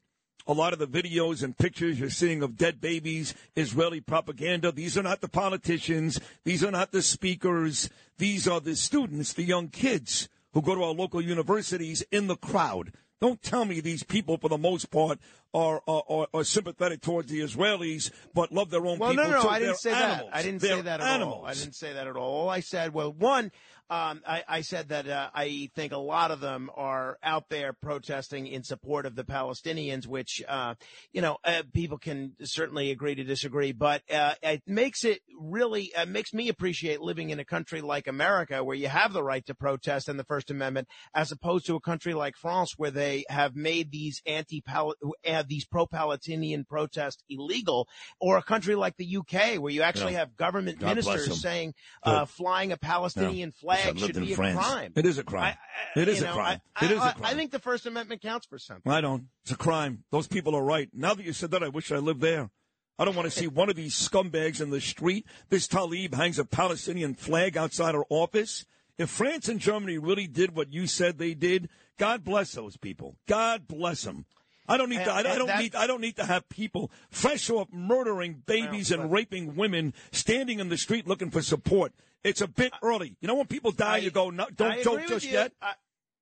A 0.48 0.54
lot 0.54 0.74
of 0.74 0.80
the 0.80 0.88
videos 0.88 1.42
and 1.42 1.58
pictures 1.58 2.00
you're 2.00 2.12
seeing 2.12 2.44
of 2.44 2.56
dead 2.56 2.80
babies, 2.80 3.34
Israeli 3.56 4.00
propaganda. 4.00 4.72
These 4.72 4.96
are 4.96 5.02
not 5.02 5.22
the 5.22 5.28
politicians. 5.28 6.20
These 6.44 6.64
are 6.64 6.70
not 6.70 6.92
the 6.92 7.02
speakers. 7.02 7.90
These 8.20 8.48
are 8.48 8.62
the 8.62 8.76
students, 8.76 9.34
the 9.34 9.42
young 9.44 9.70
kids 9.70 10.30
who 10.56 10.62
go 10.62 10.74
to 10.74 10.84
our 10.84 10.94
local 10.94 11.22
universities 11.22 12.02
in 12.12 12.26
the 12.26 12.38
crowd. 12.38 12.94
Don't 13.22 13.42
tell 13.42 13.66
me 13.66 13.80
these 13.82 14.04
people, 14.04 14.38
for 14.38 14.50
the 14.50 14.58
most 14.58 14.90
part, 14.90 15.20
are, 15.54 15.82
are, 15.88 16.28
are, 16.34 16.44
sympathetic 16.44 17.02
towards 17.02 17.30
the 17.32 17.40
Israelis, 17.42 18.12
but 18.34 18.52
love 18.52 18.70
their 18.70 18.86
own 18.86 19.00
Well, 19.00 19.12
people 19.12 19.26
no, 19.26 19.32
no, 19.32 19.42
too. 19.42 19.48
I 19.48 19.60
didn't 19.60 19.78
say 19.78 19.92
animals. 19.92 20.30
that. 20.32 20.36
I 20.38 20.42
didn't 20.44 20.62
They're 20.62 20.76
say 20.78 20.82
that 20.82 21.00
at 21.02 21.08
animals. 21.08 21.38
all. 21.40 21.46
I 21.46 21.54
didn't 21.54 21.76
say 21.76 21.94
that 21.94 22.08
at 22.08 22.16
all. 22.18 22.34
All 22.42 22.50
I 22.50 22.60
said, 22.60 22.94
well, 22.94 23.12
one, 23.14 23.52
um, 23.88 24.22
I, 24.28 24.44
I 24.48 24.62
said 24.62 24.90
that 24.90 25.08
uh, 25.08 25.30
I 25.34 25.70
think 25.76 25.94
a 25.94 25.98
lot 25.98 26.32
of 26.32 26.40
them 26.40 26.72
are 26.76 27.20
out 27.22 27.50
there 27.50 27.72
protesting 27.72 28.48
in 28.48 28.64
support 28.64 29.06
of 29.06 29.16
the 29.16 29.24
Palestinians, 29.24 30.08
which, 30.08 30.42
uh, 30.48 30.74
you 31.14 31.22
know, 31.22 31.38
uh, 31.44 31.62
people 31.72 32.00
can 32.00 32.34
certainly 32.44 32.90
agree 32.90 33.14
to 33.14 33.24
disagree, 33.24 33.74
but 33.74 34.02
uh, 34.12 34.34
it 34.42 34.64
makes 34.66 35.06
it 35.06 35.22
really 35.40 35.94
uh, 35.94 36.08
makes 36.08 36.34
me 36.34 36.50
appreciate 36.50 37.00
living 37.00 37.30
in 37.30 37.40
a 37.40 37.46
country 37.46 37.82
like 37.82 38.08
America, 38.08 38.64
where 38.64 38.76
you 38.76 38.88
have 38.88 39.14
the 39.14 39.24
right 39.24 39.46
to 39.46 39.54
protest 39.54 40.10
and 40.10 40.18
the 40.18 40.24
First 40.24 40.50
Amendment, 40.50 40.88
as 41.14 41.32
opposed 41.32 41.68
to 41.68 41.76
a 41.76 41.80
country 41.82 42.16
like 42.16 42.36
France, 42.38 42.74
where 42.78 42.92
they 42.92 43.24
have 43.30 43.56
made 43.56 43.92
these 43.92 44.20
anti 44.26 44.64
uh, 44.68 45.44
these 45.48 45.66
pro-Palestinian 45.66 46.66
protests 46.66 47.24
illegal, 47.30 47.88
or 48.20 48.38
a 48.38 48.44
country 48.44 48.74
like 48.74 48.98
the 48.98 49.18
UK, 49.18 49.62
where 49.62 49.72
you 49.72 49.84
actually 49.84 50.14
Yeah. 50.14 50.20
have 50.20 50.36
government 50.36 50.80
God 50.80 50.88
ministers 50.88 51.40
saying 51.40 51.76
uh, 52.02 52.26
flying 52.26 52.72
a 52.72 52.78
Palestinian 52.78 53.52
flag 53.52 53.75
Lived 53.86 54.00
should 54.00 54.18
in 54.18 54.26
be 54.26 54.34
a 54.34 54.36
France. 54.36 54.60
crime. 54.60 54.94
It 54.96 55.06
is 55.06 55.18
a 55.18 55.24
crime. 55.24 55.56
I- 55.96 56.00
It 56.00 56.08
is 56.08 56.22
a 56.22 56.26
know, 56.26 56.34
crime. 56.34 56.62
I, 56.76 56.86
It 56.86 56.92
is 56.92 56.98
a 57.00 57.04
I- 57.04 57.12
crime. 57.14 57.26
I 57.26 57.34
think 57.36 57.52
the 57.52 57.60
First 57.60 57.86
Amendment 57.86 58.22
counts 58.22 58.46
for 58.46 58.58
something. 58.58 58.92
I 58.92 59.02
don't. 59.02 59.26
It's 59.44 59.52
a 59.52 59.56
crime. 59.58 60.04
Those 60.12 60.28
people 60.28 60.56
are 60.56 60.64
right. 60.64 60.90
Now 60.94 61.14
that 61.14 61.26
you 61.26 61.34
said 61.34 61.52
that, 61.52 61.64
I 61.64 61.70
wish 61.70 61.92
I 61.92 61.98
lived 61.98 62.22
there. 62.22 62.50
I 62.98 63.04
don't 63.04 63.16
want 63.16 63.26
to 63.32 63.38
see 63.38 63.48
one 63.48 63.70
of 63.70 63.76
these 63.76 63.94
scumbags 63.94 64.62
in 64.62 64.70
the 64.70 64.80
street. 64.80 65.26
This 65.50 65.68
Talib 65.68 66.14
hangs 66.14 66.40
a 66.40 66.46
Palestinian 66.46 67.14
flag 67.14 67.58
outside 67.58 67.94
our 67.94 68.06
office. 68.10 68.66
If 68.98 69.10
France 69.10 69.50
and 69.50 69.60
Germany 69.60 69.98
really 69.98 70.28
did 70.28 70.56
what 70.56 70.72
you 70.72 70.88
said 70.88 71.18
they 71.18 71.34
did, 71.34 71.68
God 71.98 72.24
bless 72.24 72.54
those 72.54 72.78
people. 72.78 73.18
God 73.28 73.68
bless 73.68 74.04
them. 74.04 74.26
I 74.68 74.78
don't 74.78 74.90
need 74.90 75.04
to. 75.04 75.12
I, 75.12 75.20
And- 75.20 75.28
I 75.28 75.38
don't 75.38 75.48
that- 75.48 75.60
need. 75.60 75.76
I 75.76 75.88
don't 75.88 76.02
need 76.02 76.16
to 76.18 76.26
have 76.26 76.48
people 76.50 76.92
fresh 77.10 77.50
off 77.50 77.68
murdering 77.72 78.44
babies 78.46 78.92
and 78.92 79.12
raping 79.12 79.56
women 79.56 79.94
standing 80.12 80.60
in 80.60 80.70
the 80.70 80.78
street 80.78 81.08
looking 81.08 81.30
for 81.32 81.42
support. 81.42 81.94
It's 82.24 82.42
a 82.42 82.48
bit 82.48 82.74
early. 82.82 83.16
You 83.22 83.28
know 83.28 83.36
when 83.36 83.48
people 83.48 83.72
die, 83.72 83.96
I- 83.96 83.98
you 83.98 84.12
go, 84.12 84.30
no, 84.30 84.48
don't 84.56 84.84
don't 84.84 85.02
with 85.02 85.08
just 85.10 85.26
you. 85.26 85.34
yet. 85.34 85.52
I, 85.62 85.74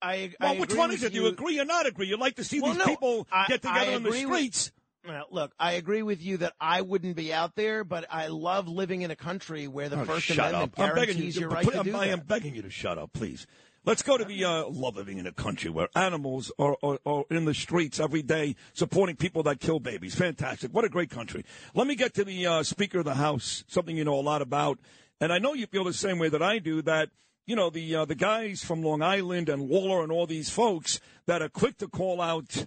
I, 0.01 0.33
Well, 0.39 0.57
which 0.57 0.75
one 0.75 0.91
is 0.91 1.01
it? 1.03 1.13
Do 1.13 1.21
you 1.21 1.27
agree 1.27 1.59
or 1.59 1.65
not 1.65 1.85
agree? 1.85 2.07
You 2.07 2.17
like 2.17 2.35
to 2.35 2.43
see 2.43 2.59
Well, 2.59 2.73
these 2.73 2.79
no, 2.79 2.85
people 2.85 3.27
get 3.47 3.61
together 3.61 3.91
in 3.91 4.03
the 4.03 4.09
agree 4.09 4.25
with- 4.25 4.37
streets. 4.37 4.71
Well, 5.05 5.25
look, 5.31 5.53
I 5.59 5.73
agree 5.73 6.01
with 6.01 6.21
you 6.21 6.37
that 6.37 6.53
I 6.61 6.79
wouldn't 6.81 7.17
be 7.17 7.33
out 7.33 7.55
there, 7.55 7.83
but 7.83 8.05
I 8.09 8.27
love 8.27 8.69
living 8.69 9.01
in 9.01 9.11
a 9.11 9.17
country 9.17 9.67
where 9.67 9.89
the 9.89 9.99
Oh, 9.99 10.05
First 10.05 10.29
Amendment 10.29 10.63
up. 10.63 10.75
Guarantees 10.95 11.35
you. 11.35 11.41
your 11.41 11.49
right 11.49 11.65
to 11.69 11.79
I'm, 11.79 11.83
do 11.85 11.95
I 11.97 12.05
am 12.05 12.21
begging 12.21 12.55
you 12.55 12.61
to 12.61 12.69
shut 12.69 12.97
up, 12.97 13.11
please. 13.11 13.45
Let's 13.85 14.01
go 14.01 14.17
to 14.17 14.23
the 14.23 14.45
uh, 14.45 14.65
love 14.69 14.95
living 14.95 15.17
in 15.17 15.27
a 15.27 15.33
country 15.33 15.69
where 15.69 15.89
animals 15.93 16.53
are, 16.57 16.77
are, 16.81 16.99
are 17.05 17.25
in 17.29 17.43
the 17.43 17.53
streets 17.53 17.99
every 17.99 18.21
day 18.21 18.55
supporting 18.71 19.17
people 19.17 19.43
that 19.43 19.59
kill 19.59 19.81
babies. 19.81 20.15
Fantastic. 20.15 20.73
What 20.73 20.85
a 20.85 20.89
great 20.89 21.09
country. 21.09 21.43
Let 21.75 21.87
me 21.87 21.95
get 21.95 22.13
to 22.13 22.23
the 22.23 22.47
uh, 22.47 22.63
Speaker 22.63 22.99
of 22.99 23.05
the 23.05 23.15
House, 23.15 23.65
something 23.67 23.97
you 23.97 24.05
know 24.05 24.17
a 24.17 24.21
lot 24.21 24.41
about. 24.41 24.79
And 25.19 25.33
I 25.33 25.39
know 25.39 25.53
you 25.53 25.67
feel 25.67 25.83
the 25.83 25.91
same 25.91 26.17
way 26.17 26.29
that 26.29 26.41
I 26.41 26.59
do 26.59 26.81
that, 26.83 27.09
you 27.45 27.57
know, 27.57 27.69
the, 27.69 27.93
uh, 27.93 28.05
the 28.05 28.15
guys 28.15 28.63
from 28.63 28.83
Long 28.83 29.01
Island 29.01 29.49
and 29.49 29.67
Waller 29.67 30.01
and 30.01 30.13
all 30.13 30.27
these 30.27 30.49
folks 30.49 31.01
that 31.25 31.41
are 31.41 31.49
quick 31.49 31.77
to 31.79 31.89
call 31.89 32.21
out, 32.21 32.65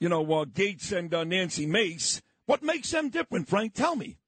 you 0.00 0.10
know, 0.10 0.22
uh, 0.22 0.44
Gaetz 0.44 0.92
and 0.92 1.14
uh, 1.14 1.24
Nancy 1.24 1.64
Mace. 1.64 2.20
What 2.44 2.62
makes 2.62 2.90
them 2.90 3.08
different, 3.08 3.48
Frank? 3.48 3.72
Tell 3.72 3.96
me. 3.96 4.18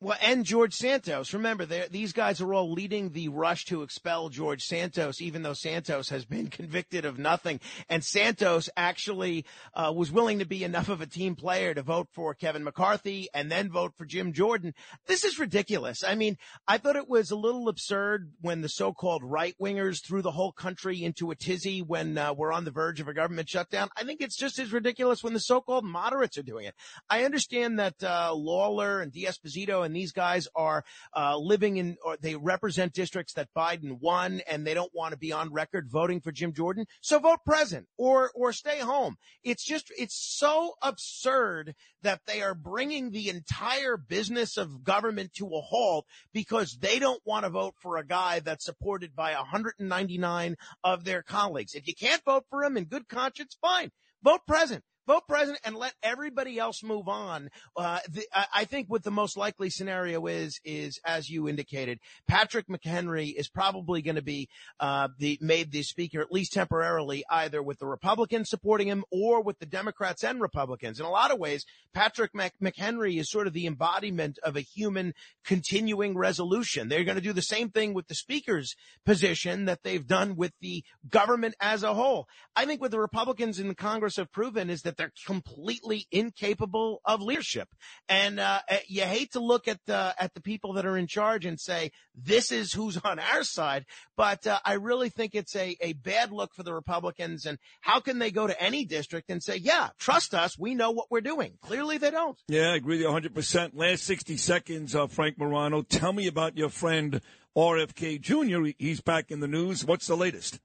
Well, 0.00 0.18
and 0.20 0.44
George 0.44 0.74
Santos. 0.74 1.32
Remember, 1.32 1.64
these 1.64 2.12
guys 2.12 2.40
are 2.40 2.52
all 2.52 2.72
leading 2.72 3.10
the 3.10 3.28
rush 3.28 3.64
to 3.66 3.82
expel 3.82 4.28
George 4.28 4.62
Santos, 4.64 5.22
even 5.22 5.42
though 5.42 5.54
Santos 5.54 6.08
has 6.10 6.24
been 6.24 6.48
convicted 6.50 7.04
of 7.04 7.18
nothing. 7.18 7.60
And 7.88 8.04
Santos 8.04 8.68
actually 8.76 9.46
uh, 9.72 9.92
was 9.94 10.10
willing 10.10 10.40
to 10.40 10.44
be 10.44 10.64
enough 10.64 10.88
of 10.88 11.00
a 11.00 11.06
team 11.06 11.36
player 11.36 11.72
to 11.72 11.82
vote 11.82 12.08
for 12.12 12.34
Kevin 12.34 12.64
McCarthy 12.64 13.28
and 13.32 13.50
then 13.50 13.70
vote 13.70 13.94
for 13.96 14.04
Jim 14.04 14.32
Jordan. 14.32 14.74
This 15.06 15.24
is 15.24 15.38
ridiculous. 15.38 16.02
I 16.02 16.16
mean, 16.16 16.38
I 16.66 16.78
thought 16.78 16.96
it 16.96 17.08
was 17.08 17.30
a 17.30 17.36
little 17.36 17.68
absurd 17.68 18.32
when 18.40 18.60
the 18.60 18.68
so-called 18.68 19.22
right 19.24 19.54
wingers 19.62 20.04
threw 20.04 20.22
the 20.22 20.32
whole 20.32 20.52
country 20.52 21.02
into 21.02 21.30
a 21.30 21.36
tizzy 21.36 21.82
when 21.82 22.18
uh, 22.18 22.34
we're 22.34 22.52
on 22.52 22.64
the 22.64 22.70
verge 22.72 23.00
of 23.00 23.08
a 23.08 23.14
government 23.14 23.48
shutdown. 23.48 23.88
I 23.96 24.02
think 24.02 24.20
it's 24.20 24.36
just 24.36 24.58
as 24.58 24.72
ridiculous 24.72 25.22
when 25.22 25.34
the 25.34 25.40
so-called 25.40 25.84
moderates 25.84 26.36
are 26.36 26.42
doing 26.42 26.66
it. 26.66 26.74
I 27.08 27.24
understand 27.24 27.78
that 27.78 28.02
uh, 28.02 28.34
Lawler 28.34 29.00
and 29.00 29.12
D'Esposito 29.12 29.83
and 29.84 29.94
these 29.94 30.12
guys 30.12 30.48
are 30.54 30.84
uh, 31.16 31.36
living 31.36 31.76
in, 31.76 31.96
or 32.04 32.16
they 32.16 32.34
represent 32.34 32.92
districts 32.92 33.34
that 33.34 33.48
Biden 33.56 34.00
won, 34.00 34.40
and 34.48 34.66
they 34.66 34.74
don't 34.74 34.94
want 34.94 35.12
to 35.12 35.18
be 35.18 35.32
on 35.32 35.52
record 35.52 35.88
voting 35.90 36.20
for 36.20 36.32
Jim 36.32 36.52
Jordan. 36.52 36.86
So 37.00 37.18
vote 37.18 37.40
present 37.44 37.86
or 37.96 38.30
or 38.34 38.52
stay 38.52 38.78
home. 38.78 39.16
It's 39.42 39.64
just 39.64 39.92
it's 39.96 40.16
so 40.16 40.74
absurd 40.82 41.74
that 42.02 42.20
they 42.26 42.42
are 42.42 42.54
bringing 42.54 43.10
the 43.10 43.28
entire 43.28 43.96
business 43.96 44.56
of 44.56 44.84
government 44.84 45.32
to 45.34 45.46
a 45.46 45.60
halt 45.60 46.06
because 46.32 46.76
they 46.80 46.98
don't 46.98 47.22
want 47.24 47.44
to 47.44 47.50
vote 47.50 47.74
for 47.80 47.96
a 47.96 48.06
guy 48.06 48.40
that's 48.40 48.64
supported 48.64 49.14
by 49.14 49.32
199 49.32 50.56
of 50.82 51.04
their 51.04 51.22
colleagues. 51.22 51.74
If 51.74 51.86
you 51.86 51.94
can't 51.94 52.22
vote 52.24 52.44
for 52.50 52.62
him 52.62 52.76
in 52.76 52.84
good 52.84 53.08
conscience, 53.08 53.56
fine. 53.60 53.90
Vote 54.22 54.40
present. 54.46 54.84
Vote 55.06 55.22
president 55.28 55.60
and 55.64 55.76
let 55.76 55.92
everybody 56.02 56.58
else 56.58 56.82
move 56.82 57.08
on. 57.08 57.50
Uh, 57.76 57.98
the, 58.08 58.24
I, 58.32 58.64
think 58.64 58.88
what 58.88 59.02
the 59.02 59.10
most 59.10 59.36
likely 59.36 59.68
scenario 59.68 60.26
is, 60.26 60.58
is 60.64 60.98
as 61.04 61.28
you 61.28 61.46
indicated, 61.48 61.98
Patrick 62.26 62.68
McHenry 62.68 63.34
is 63.36 63.48
probably 63.48 64.00
going 64.00 64.16
to 64.16 64.22
be 64.22 64.48
uh, 64.80 65.08
the 65.18 65.38
made 65.42 65.72
the 65.72 65.82
speaker 65.82 66.20
at 66.20 66.32
least 66.32 66.54
temporarily, 66.54 67.24
either 67.30 67.62
with 67.62 67.78
the 67.78 67.86
Republicans 67.86 68.48
supporting 68.48 68.88
him 68.88 69.04
or 69.10 69.42
with 69.42 69.58
the 69.58 69.66
Democrats 69.66 70.24
and 70.24 70.40
Republicans. 70.40 70.98
In 70.98 71.06
a 71.06 71.10
lot 71.10 71.30
of 71.30 71.38
ways, 71.38 71.66
Patrick 71.92 72.34
Mc, 72.34 72.52
McHenry 72.62 73.20
is 73.20 73.30
sort 73.30 73.46
of 73.46 73.52
the 73.52 73.66
embodiment 73.66 74.38
of 74.42 74.56
a 74.56 74.60
human 74.60 75.12
continuing 75.44 76.16
resolution. 76.16 76.88
They're 76.88 77.04
going 77.04 77.16
to 77.16 77.20
do 77.20 77.32
the 77.32 77.42
same 77.42 77.68
thing 77.68 77.92
with 77.92 78.08
the 78.08 78.14
speaker's 78.14 78.74
position 79.04 79.66
that 79.66 79.82
they've 79.82 80.06
done 80.06 80.36
with 80.36 80.52
the 80.60 80.82
government 81.08 81.54
as 81.60 81.82
a 81.82 81.94
whole. 81.94 82.26
I 82.56 82.64
think 82.64 82.80
what 82.80 82.90
the 82.90 83.00
Republicans 83.00 83.58
in 83.58 83.68
the 83.68 83.74
Congress 83.74 84.16
have 84.16 84.32
proven 84.32 84.70
is 84.70 84.82
that 84.82 84.93
they're 84.96 85.12
completely 85.26 86.06
incapable 86.10 87.00
of 87.04 87.20
leadership. 87.20 87.68
And 88.08 88.40
uh, 88.40 88.60
you 88.86 89.02
hate 89.02 89.32
to 89.32 89.40
look 89.40 89.68
at 89.68 89.80
the 89.86 90.14
at 90.18 90.34
the 90.34 90.40
people 90.40 90.74
that 90.74 90.86
are 90.86 90.96
in 90.96 91.06
charge 91.06 91.44
and 91.44 91.58
say 91.58 91.92
this 92.14 92.52
is 92.52 92.72
who's 92.72 92.96
on 93.04 93.18
our 93.18 93.42
side, 93.42 93.84
but 94.16 94.46
uh, 94.46 94.58
I 94.64 94.74
really 94.74 95.08
think 95.08 95.34
it's 95.34 95.56
a 95.56 95.76
a 95.80 95.94
bad 95.94 96.32
look 96.32 96.54
for 96.54 96.62
the 96.62 96.74
Republicans. 96.74 97.46
And 97.46 97.58
how 97.80 98.00
can 98.00 98.18
they 98.18 98.30
go 98.30 98.46
to 98.46 98.62
any 98.62 98.84
district 98.84 99.30
and 99.30 99.42
say, 99.42 99.56
"Yeah, 99.56 99.90
trust 99.98 100.34
us, 100.34 100.58
we 100.58 100.74
know 100.74 100.90
what 100.90 101.10
we're 101.10 101.20
doing"? 101.20 101.58
Clearly, 101.62 101.98
they 101.98 102.10
don't. 102.10 102.38
Yeah, 102.48 102.72
I 102.72 102.76
agree 102.76 103.04
with 103.04 103.24
you 103.24 103.30
100%. 103.30 103.70
Last 103.74 104.04
60 104.04 104.36
seconds, 104.36 104.94
uh, 104.94 105.06
Frank 105.06 105.38
Morano. 105.38 105.82
Tell 105.82 106.12
me 106.12 106.26
about 106.26 106.56
your 106.56 106.68
friend 106.68 107.20
RFK 107.56 108.20
Jr. 108.20 108.72
He's 108.78 109.00
back 109.00 109.30
in 109.30 109.40
the 109.40 109.48
news. 109.48 109.84
What's 109.84 110.06
the 110.06 110.16
latest? 110.16 110.60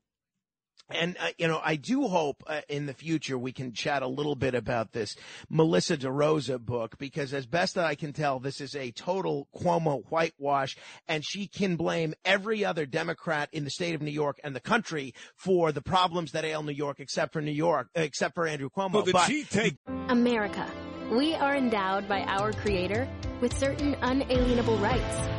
And, 0.89 1.17
uh, 1.19 1.29
you 1.38 1.48
know, 1.48 1.62
I 1.63 1.75
do 1.75 2.08
hope 2.08 2.43
uh, 2.48 2.62
in 2.67 2.86
the 2.86 2.93
future 2.93 3.38
we 3.38 3.51
can 3.51 3.74
chat 3.74 4.01
a 4.01 4.08
little 4.08 4.36
bit 4.36 4.55
about 4.55 4.91
this 4.91 5.15
Melissa 5.50 5.98
DeRosa 5.98 6.60
book 6.60 6.98
because 6.98 7.34
as 7.34 7.46
best 7.46 7.75
that 7.75 7.86
I 7.86 7.96
can 7.96 8.13
tell, 8.13 8.39
this 8.39 8.60
is 8.60 8.75
a 8.75 8.91
total 8.91 9.48
Cuomo 9.55 10.03
whitewash 10.10 10.77
and 11.08 11.24
she 11.24 11.48
can 11.48 11.75
blame 11.75 12.13
every 12.25 12.65
other 12.65 12.86
Democrat 12.86 13.50
in 13.51 13.63
the 13.63 13.69
state 13.69 13.96
of 13.96 14.01
New 14.01 14.12
York 14.12 14.39
and 14.43 14.55
the 14.55 14.60
country 14.60 15.13
for 15.36 15.72
the 15.72 15.81
problems 15.81 16.31
that 16.31 16.46
ail 16.46 16.63
New 16.63 16.72
York 16.72 17.00
except 17.00 17.34
for 17.34 17.41
New 17.41 17.51
York, 17.51 17.89
uh, 17.96 18.01
except 18.01 18.36
for 18.36 18.48
Andrew 18.48 18.69
Cuomo. 18.69 18.93
Well, 18.93 19.03
did 19.03 19.13
But- 19.13 19.27
she 19.27 19.43
take 19.43 19.77
America. 20.08 20.69
We 21.12 21.34
are 21.34 21.55
endowed 21.55 22.08
by 22.08 22.22
our 22.24 22.53
Creator 22.53 23.08
with 23.41 23.58
certain 23.58 23.96
unalienable 24.01 24.77
rights 24.77 25.38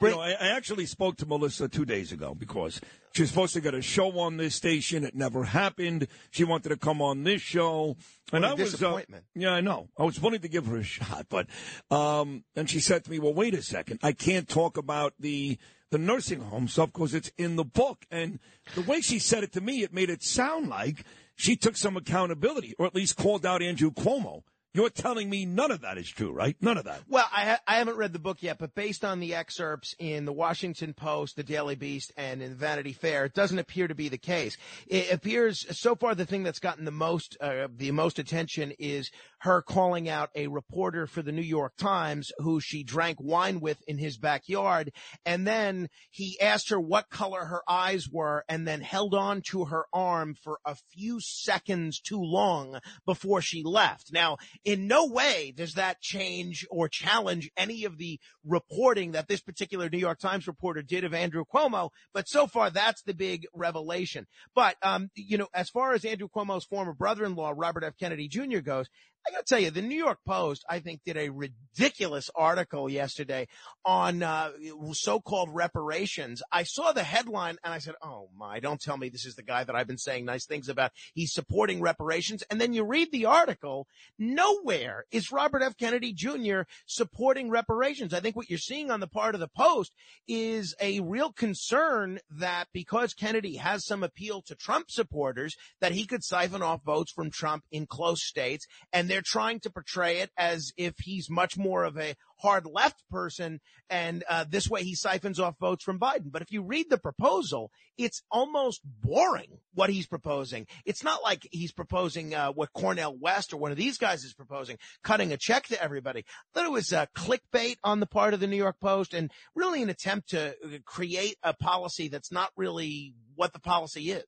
You 0.00 0.10
know, 0.10 0.20
I, 0.20 0.30
I 0.30 0.48
actually 0.48 0.86
spoke 0.86 1.16
to 1.18 1.26
Melissa 1.26 1.68
two 1.68 1.84
days 1.84 2.12
ago 2.12 2.34
because 2.34 2.80
she 3.12 3.22
was 3.22 3.30
supposed 3.30 3.54
to 3.54 3.60
get 3.60 3.74
a 3.74 3.82
show 3.82 4.18
on 4.20 4.36
this 4.36 4.54
station. 4.54 5.04
It 5.04 5.14
never 5.14 5.44
happened. 5.44 6.06
She 6.30 6.44
wanted 6.44 6.68
to 6.68 6.76
come 6.76 7.02
on 7.02 7.24
this 7.24 7.42
show, 7.42 7.96
and 8.32 8.46
I 8.46 8.54
was. 8.54 8.80
Uh, 8.80 9.00
yeah, 9.34 9.52
I 9.52 9.60
know. 9.60 9.88
I 9.98 10.04
was 10.04 10.20
willing 10.20 10.40
to 10.40 10.48
give 10.48 10.66
her 10.66 10.76
a 10.76 10.82
shot, 10.84 11.26
but 11.28 11.46
um, 11.90 12.44
and 12.54 12.70
she 12.70 12.80
said 12.80 13.04
to 13.04 13.10
me, 13.10 13.18
"Well, 13.18 13.34
wait 13.34 13.54
a 13.54 13.62
second. 13.62 14.00
I 14.02 14.12
can't 14.12 14.48
talk 14.48 14.76
about 14.76 15.14
the 15.18 15.58
the 15.90 15.98
nursing 15.98 16.40
home 16.40 16.68
stuff 16.68 16.92
because 16.92 17.14
it's 17.14 17.32
in 17.36 17.56
the 17.56 17.64
book." 17.64 18.06
And 18.10 18.38
the 18.74 18.82
way 18.82 19.00
she 19.00 19.18
said 19.18 19.42
it 19.42 19.52
to 19.52 19.60
me, 19.60 19.82
it 19.82 19.92
made 19.92 20.10
it 20.10 20.22
sound 20.22 20.68
like 20.68 21.04
she 21.34 21.56
took 21.56 21.76
some 21.76 21.96
accountability, 21.96 22.74
or 22.78 22.86
at 22.86 22.94
least 22.94 23.16
called 23.16 23.44
out 23.44 23.62
Andrew 23.62 23.90
Cuomo. 23.90 24.42
You're 24.78 24.90
telling 24.90 25.28
me 25.28 25.44
none 25.44 25.72
of 25.72 25.80
that 25.80 25.98
is 25.98 26.08
true, 26.08 26.30
right? 26.30 26.56
None 26.60 26.78
of 26.78 26.84
that. 26.84 27.02
Well, 27.08 27.26
I, 27.34 27.44
ha- 27.46 27.60
I 27.66 27.78
haven't 27.78 27.96
read 27.96 28.12
the 28.12 28.20
book 28.20 28.44
yet, 28.44 28.58
but 28.60 28.76
based 28.76 29.04
on 29.04 29.18
the 29.18 29.34
excerpts 29.34 29.92
in 29.98 30.24
the 30.24 30.32
Washington 30.32 30.94
Post, 30.94 31.34
the 31.34 31.42
Daily 31.42 31.74
Beast, 31.74 32.12
and 32.16 32.40
in 32.40 32.54
Vanity 32.54 32.92
Fair, 32.92 33.24
it 33.24 33.34
doesn't 33.34 33.58
appear 33.58 33.88
to 33.88 33.96
be 33.96 34.08
the 34.08 34.18
case. 34.18 34.56
It 34.86 35.12
appears 35.12 35.66
so 35.76 35.96
far 35.96 36.14
the 36.14 36.26
thing 36.26 36.44
that's 36.44 36.60
gotten 36.60 36.84
the 36.84 36.92
most 36.92 37.36
uh, 37.40 37.66
the 37.76 37.90
most 37.90 38.20
attention 38.20 38.72
is 38.78 39.10
her 39.40 39.62
calling 39.62 40.08
out 40.08 40.30
a 40.36 40.46
reporter 40.46 41.08
for 41.08 41.22
the 41.22 41.32
New 41.32 41.42
York 41.42 41.72
Times 41.76 42.30
who 42.38 42.60
she 42.60 42.84
drank 42.84 43.18
wine 43.20 43.58
with 43.58 43.82
in 43.88 43.98
his 43.98 44.16
backyard, 44.16 44.92
and 45.26 45.44
then 45.44 45.88
he 46.10 46.40
asked 46.40 46.70
her 46.70 46.78
what 46.78 47.10
color 47.10 47.46
her 47.46 47.62
eyes 47.68 48.08
were, 48.08 48.44
and 48.48 48.64
then 48.64 48.80
held 48.80 49.12
on 49.12 49.42
to 49.50 49.64
her 49.64 49.86
arm 49.92 50.36
for 50.40 50.60
a 50.64 50.76
few 50.92 51.18
seconds 51.20 51.98
too 51.98 52.20
long 52.22 52.78
before 53.04 53.42
she 53.42 53.64
left. 53.64 54.12
Now 54.12 54.36
in 54.68 54.86
no 54.86 55.06
way 55.06 55.50
does 55.56 55.72
that 55.72 55.98
change 56.02 56.66
or 56.70 56.90
challenge 56.90 57.50
any 57.56 57.84
of 57.84 57.96
the 57.96 58.20
reporting 58.44 59.12
that 59.12 59.26
this 59.26 59.40
particular 59.40 59.88
New 59.88 59.96
York 59.96 60.18
Times 60.18 60.46
reporter 60.46 60.82
did 60.82 61.04
of 61.04 61.14
Andrew 61.14 61.44
Cuomo, 61.50 61.88
but 62.12 62.28
so 62.28 62.46
far 62.46 62.68
that's 62.68 63.00
the 63.00 63.14
big 63.14 63.46
revelation. 63.54 64.26
But, 64.54 64.76
um, 64.82 65.08
you 65.14 65.38
know, 65.38 65.48
as 65.54 65.70
far 65.70 65.94
as 65.94 66.04
Andrew 66.04 66.28
Cuomo's 66.28 66.66
former 66.66 66.92
brother-in-law, 66.92 67.54
Robert 67.56 67.82
F. 67.82 67.94
Kennedy 67.98 68.28
Jr. 68.28 68.58
goes, 68.58 68.90
I 69.26 69.30
gotta 69.30 69.44
tell 69.44 69.58
you, 69.58 69.70
the 69.70 69.82
New 69.82 69.96
York 69.96 70.20
Post, 70.26 70.64
I 70.68 70.78
think, 70.78 71.02
did 71.04 71.16
a 71.16 71.28
ridiculous 71.28 72.30
article 72.34 72.88
yesterday 72.88 73.48
on 73.84 74.22
uh, 74.22 74.52
so-called 74.92 75.50
reparations. 75.52 76.42
I 76.50 76.62
saw 76.62 76.92
the 76.92 77.02
headline 77.02 77.56
and 77.62 77.74
I 77.74 77.78
said, 77.78 77.94
"Oh 78.02 78.30
my! 78.36 78.60
Don't 78.60 78.80
tell 78.80 78.96
me 78.96 79.08
this 79.08 79.26
is 79.26 79.34
the 79.34 79.42
guy 79.42 79.64
that 79.64 79.76
I've 79.76 79.86
been 79.86 79.98
saying 79.98 80.24
nice 80.24 80.46
things 80.46 80.68
about. 80.68 80.92
He's 81.14 81.32
supporting 81.32 81.80
reparations." 81.80 82.42
And 82.50 82.60
then 82.60 82.72
you 82.72 82.84
read 82.84 83.12
the 83.12 83.26
article. 83.26 83.86
Nowhere 84.18 85.04
is 85.10 85.32
Robert 85.32 85.62
F. 85.62 85.76
Kennedy 85.76 86.12
Jr. 86.12 86.62
supporting 86.86 87.50
reparations. 87.50 88.14
I 88.14 88.20
think 88.20 88.36
what 88.36 88.48
you're 88.48 88.58
seeing 88.58 88.90
on 88.90 89.00
the 89.00 89.06
part 89.06 89.34
of 89.34 89.40
the 89.40 89.48
Post 89.48 89.92
is 90.26 90.74
a 90.80 91.00
real 91.00 91.32
concern 91.32 92.20
that 92.30 92.68
because 92.72 93.14
Kennedy 93.14 93.56
has 93.56 93.84
some 93.84 94.02
appeal 94.02 94.42
to 94.42 94.54
Trump 94.54 94.90
supporters, 94.90 95.56
that 95.80 95.92
he 95.92 96.06
could 96.06 96.24
siphon 96.24 96.62
off 96.62 96.82
votes 96.82 97.12
from 97.12 97.30
Trump 97.30 97.64
in 97.70 97.86
close 97.86 98.24
states, 98.24 98.66
and 98.92 99.07
they're 99.08 99.22
trying 99.22 99.60
to 99.60 99.70
portray 99.70 100.18
it 100.18 100.30
as 100.36 100.72
if 100.76 100.94
he's 100.98 101.30
much 101.30 101.56
more 101.56 101.84
of 101.84 101.98
a 101.98 102.14
hard 102.38 102.66
left 102.66 103.02
person, 103.10 103.60
and 103.90 104.24
uh, 104.28 104.44
this 104.48 104.68
way 104.68 104.84
he 104.84 104.94
siphons 104.94 105.40
off 105.40 105.58
votes 105.58 105.82
from 105.82 105.98
Biden. 105.98 106.30
But 106.30 106.42
if 106.42 106.52
you 106.52 106.62
read 106.62 106.86
the 106.88 106.98
proposal, 106.98 107.70
it's 107.96 108.22
almost 108.30 108.80
boring 108.84 109.58
what 109.74 109.90
he's 109.90 110.06
proposing. 110.06 110.66
It's 110.84 111.02
not 111.02 111.22
like 111.22 111.48
he's 111.50 111.72
proposing 111.72 112.34
uh, 112.34 112.52
what 112.52 112.72
Cornel 112.72 113.16
West 113.18 113.52
or 113.52 113.56
one 113.56 113.72
of 113.72 113.76
these 113.76 113.98
guys 113.98 114.24
is 114.24 114.34
proposing, 114.34 114.78
cutting 115.02 115.32
a 115.32 115.36
check 115.36 115.66
to 115.68 115.82
everybody. 115.82 116.20
I 116.20 116.24
thought 116.54 116.66
it 116.66 116.72
was 116.72 116.92
uh, 116.92 117.06
clickbait 117.16 117.76
on 117.82 118.00
the 118.00 118.06
part 118.06 118.34
of 118.34 118.40
the 118.40 118.46
New 118.46 118.56
York 118.56 118.76
Post 118.80 119.14
and 119.14 119.30
really 119.54 119.82
an 119.82 119.90
attempt 119.90 120.30
to 120.30 120.50
uh, 120.50 120.78
create 120.84 121.36
a 121.42 121.54
policy 121.54 122.08
that's 122.08 122.32
not 122.32 122.50
really 122.56 123.14
what 123.34 123.52
the 123.52 123.60
policy 123.60 124.10
is. 124.10 124.24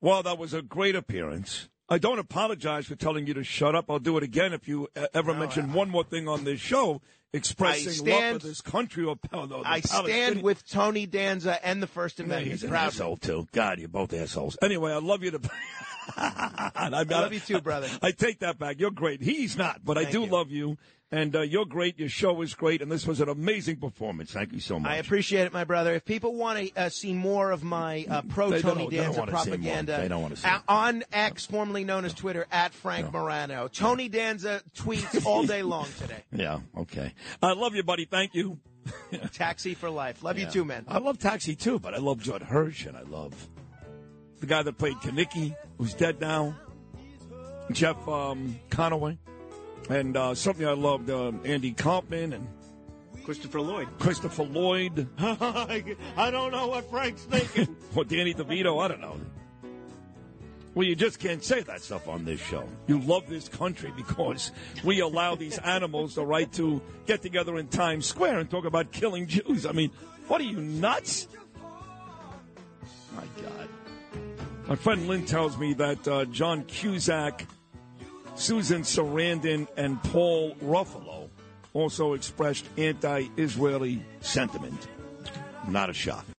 Well, 0.00 0.22
that 0.24 0.38
was 0.38 0.52
a 0.52 0.62
great 0.62 0.96
appearance. 0.96 1.68
I 1.92 1.98
don't 1.98 2.18
apologize 2.18 2.86
for 2.86 2.96
telling 2.96 3.26
you 3.26 3.34
to 3.34 3.44
shut 3.44 3.74
up. 3.74 3.90
I'll 3.90 3.98
do 3.98 4.16
it 4.16 4.22
again 4.22 4.54
if 4.54 4.66
you 4.66 4.88
ever 5.12 5.34
mention 5.34 5.74
one 5.74 5.90
more 5.90 6.02
thing 6.02 6.26
on 6.26 6.44
this 6.44 6.58
show 6.58 7.02
expressing 7.32 7.92
stand- 7.92 8.32
love 8.34 8.42
for 8.42 8.48
this 8.48 8.60
country 8.60 9.04
or 9.04 9.16
I 9.64 9.80
stand 9.80 10.42
with 10.42 10.68
Tony 10.68 11.06
Danza 11.06 11.64
and 11.66 11.82
the 11.82 11.86
First 11.86 12.18
Yeah, 12.18 12.26
Amendment. 12.26 12.50
he's 12.52 12.62
an 12.64 12.74
asshole 12.74 13.16
too. 13.16 13.46
God, 13.52 13.78
you're 13.78 13.88
both 13.88 14.12
assholes. 14.12 14.56
Anyway, 14.62 14.92
I 14.92 14.98
love 14.98 15.22
you 15.22 15.30
to. 15.32 15.40
I, 16.16 16.70
I 16.92 17.02
love 17.02 17.32
you 17.32 17.40
too, 17.40 17.60
brother. 17.60 17.88
I 18.02 18.10
take 18.10 18.40
that 18.40 18.58
back. 18.58 18.80
You're 18.80 18.90
great. 18.90 19.22
He's 19.22 19.56
not, 19.56 19.84
but 19.84 19.96
I 19.98 20.04
do 20.04 20.22
you. 20.22 20.26
love 20.26 20.50
you, 20.50 20.76
and 21.12 21.34
uh, 21.36 21.42
you're 21.42 21.64
great. 21.64 21.98
Your 22.00 22.08
show 22.08 22.42
is 22.42 22.54
great, 22.54 22.82
and 22.82 22.90
this 22.90 23.06
was 23.06 23.20
an 23.20 23.28
amazing 23.28 23.76
performance. 23.76 24.32
Thank 24.32 24.52
you 24.52 24.58
so 24.58 24.80
much. 24.80 24.90
I 24.90 24.96
appreciate 24.96 25.42
it, 25.46 25.52
my 25.52 25.62
brother. 25.62 25.94
If 25.94 26.04
people 26.04 26.34
want 26.34 26.58
to 26.58 26.74
uh, 26.80 26.88
see 26.88 27.12
more 27.12 27.52
of 27.52 27.62
my 27.62 28.04
uh, 28.10 28.22
pro 28.22 28.50
Tony 28.50 28.62
don't- 28.62 28.90
they 28.90 28.96
don't 28.96 29.04
Danza 29.04 29.20
wanna 29.20 29.30
see 29.30 29.34
more. 29.36 29.44
propaganda, 29.44 29.96
They 30.00 30.08
don't 30.08 30.22
wanna 30.22 30.36
see 30.36 30.48
uh, 30.48 30.58
on 30.68 31.04
X, 31.12 31.46
formerly 31.46 31.84
known 31.84 32.04
as 32.04 32.14
Twitter, 32.14 32.46
at 32.50 32.74
Frank 32.74 33.12
Morano. 33.12 33.68
Tony 33.68 34.08
Danza 34.08 34.60
tweets 34.76 35.24
all 35.24 35.44
day 35.46 35.62
long 35.62 35.86
today. 36.00 36.24
Yeah. 36.32 36.60
Okay. 36.76 37.12
I 37.42 37.52
love 37.52 37.74
you, 37.74 37.82
buddy. 37.82 38.04
Thank 38.04 38.34
you. 38.34 38.58
Taxi 39.32 39.74
for 39.74 39.90
life. 39.90 40.22
Love 40.22 40.38
you 40.38 40.46
too, 40.46 40.64
man. 40.64 40.84
I 40.88 40.98
love 40.98 41.18
Taxi 41.18 41.54
too, 41.54 41.78
but 41.78 41.94
I 41.94 41.98
love 41.98 42.20
Judd 42.20 42.42
Hirsch, 42.42 42.86
and 42.86 42.96
I 42.96 43.02
love 43.02 43.48
the 44.40 44.46
guy 44.46 44.62
that 44.62 44.76
played 44.78 44.96
Kenickie, 44.96 45.54
who's 45.78 45.94
dead 45.94 46.20
now, 46.20 46.56
Jeff 47.70 47.96
um, 48.08 48.58
Conaway, 48.70 49.18
and 49.88 50.16
uh, 50.16 50.34
something 50.34 50.66
I 50.66 50.72
loved 50.72 51.10
um, 51.10 51.42
Andy 51.44 51.72
Kaufman 51.72 52.32
and 52.32 52.48
Christopher 53.24 53.60
Lloyd. 53.60 53.88
Christopher 53.98 54.42
Lloyd. 54.44 55.08
I 55.18 56.30
don't 56.30 56.50
know 56.50 56.66
what 56.66 56.90
Frank's 56.90 57.22
thinking. 57.22 57.76
or 57.94 58.04
Danny 58.04 58.34
DeVito. 58.34 58.82
I 58.82 58.88
don't 58.88 59.00
know. 59.00 59.20
Well, 60.74 60.86
you 60.86 60.96
just 60.96 61.18
can't 61.18 61.44
say 61.44 61.60
that 61.60 61.82
stuff 61.82 62.08
on 62.08 62.24
this 62.24 62.40
show. 62.40 62.66
You 62.86 62.98
love 63.00 63.28
this 63.28 63.48
country 63.48 63.92
because 63.94 64.52
we 64.82 65.00
allow 65.00 65.34
these 65.34 65.58
animals 65.58 66.14
the 66.14 66.24
right 66.24 66.50
to 66.54 66.80
get 67.04 67.20
together 67.20 67.58
in 67.58 67.68
Times 67.68 68.06
Square 68.06 68.38
and 68.38 68.50
talk 68.50 68.64
about 68.64 68.90
killing 68.90 69.26
Jews. 69.26 69.66
I 69.66 69.72
mean, 69.72 69.90
what 70.28 70.40
are 70.40 70.44
you 70.44 70.60
nuts? 70.60 71.28
My 73.14 73.24
God. 73.42 73.68
My 74.66 74.76
friend 74.76 75.06
Lynn 75.08 75.26
tells 75.26 75.58
me 75.58 75.74
that 75.74 76.08
uh, 76.08 76.24
John 76.26 76.64
Cusack, 76.64 77.46
Susan 78.34 78.82
Sarandon, 78.82 79.68
and 79.76 80.02
Paul 80.04 80.54
Ruffalo 80.56 81.28
also 81.74 82.14
expressed 82.14 82.66
anti 82.78 83.26
Israeli 83.36 84.02
sentiment. 84.20 84.88
Not 85.68 85.90
a 85.90 85.92
shock. 85.92 86.24